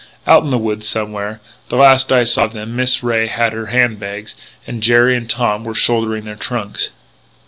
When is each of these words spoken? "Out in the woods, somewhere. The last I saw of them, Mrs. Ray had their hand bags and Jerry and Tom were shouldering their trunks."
"Out 0.25 0.41
in 0.41 0.49
the 0.49 0.57
woods, 0.57 0.87
somewhere. 0.87 1.41
The 1.69 1.75
last 1.75 2.11
I 2.11 2.23
saw 2.23 2.45
of 2.45 2.53
them, 2.53 2.75
Mrs. 2.75 3.03
Ray 3.03 3.27
had 3.27 3.53
their 3.53 3.67
hand 3.67 3.99
bags 3.99 4.33
and 4.65 4.81
Jerry 4.81 5.15
and 5.15 5.29
Tom 5.29 5.63
were 5.63 5.75
shouldering 5.75 6.23
their 6.25 6.35
trunks." 6.35 6.89